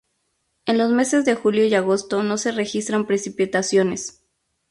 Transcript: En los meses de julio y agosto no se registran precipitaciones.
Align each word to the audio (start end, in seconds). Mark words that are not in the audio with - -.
En 0.65 0.79
los 0.79 0.91
meses 0.91 1.25
de 1.25 1.35
julio 1.35 1.63
y 1.67 1.75
agosto 1.75 2.23
no 2.23 2.39
se 2.39 2.51
registran 2.51 3.05
precipitaciones. 3.05 4.23